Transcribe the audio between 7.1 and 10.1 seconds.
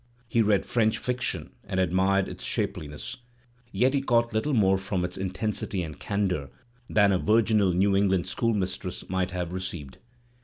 a virginal New Eng land schoolmistress might have received.